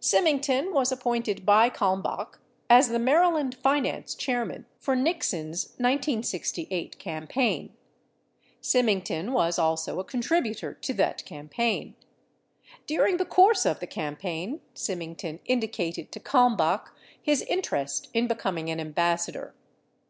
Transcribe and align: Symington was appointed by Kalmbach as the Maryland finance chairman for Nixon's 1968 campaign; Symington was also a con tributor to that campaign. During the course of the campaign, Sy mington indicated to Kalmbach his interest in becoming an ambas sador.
Symington 0.00 0.74
was 0.74 0.92
appointed 0.92 1.46
by 1.46 1.70
Kalmbach 1.70 2.38
as 2.68 2.90
the 2.90 2.98
Maryland 2.98 3.54
finance 3.54 4.14
chairman 4.14 4.66
for 4.78 4.94
Nixon's 4.94 5.68
1968 5.78 6.98
campaign; 6.98 7.72
Symington 8.60 9.32
was 9.32 9.58
also 9.58 9.98
a 9.98 10.04
con 10.04 10.20
tributor 10.20 10.78
to 10.78 10.92
that 10.92 11.24
campaign. 11.24 11.94
During 12.86 13.16
the 13.16 13.24
course 13.24 13.64
of 13.64 13.80
the 13.80 13.86
campaign, 13.86 14.60
Sy 14.74 14.92
mington 14.92 15.38
indicated 15.46 16.12
to 16.12 16.20
Kalmbach 16.20 16.90
his 17.22 17.40
interest 17.40 18.10
in 18.12 18.26
becoming 18.28 18.68
an 18.68 18.80
ambas 18.80 19.26
sador. 19.26 19.52